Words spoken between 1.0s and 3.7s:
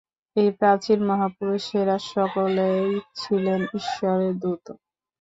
মহাপুরুষেরা সকলেই ছিলেন